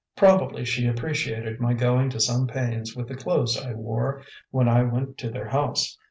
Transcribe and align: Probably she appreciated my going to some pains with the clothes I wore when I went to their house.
Probably 0.15 0.65
she 0.65 0.87
appreciated 0.87 1.59
my 1.61 1.75
going 1.75 2.09
to 2.09 2.19
some 2.19 2.47
pains 2.47 2.95
with 2.95 3.07
the 3.07 3.13
clothes 3.15 3.55
I 3.55 3.73
wore 3.75 4.23
when 4.49 4.67
I 4.67 4.81
went 4.81 5.19
to 5.19 5.29
their 5.29 5.49
house. 5.49 5.99